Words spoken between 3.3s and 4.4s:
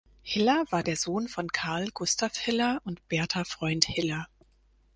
Freund Hiller.